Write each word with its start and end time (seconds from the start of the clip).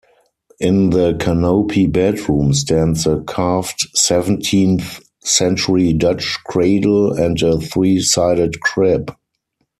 In 0.59 0.89
the 0.89 1.15
canopy 1.19 1.85
bedroom 1.85 2.55
stands 2.55 3.05
a 3.05 3.19
carved 3.21 3.81
seventeenth-century 3.93 5.93
Dutch 5.93 6.39
cradle 6.43 7.13
and 7.13 7.39
a 7.43 7.59
three-sided 7.59 8.61
crib. 8.61 9.15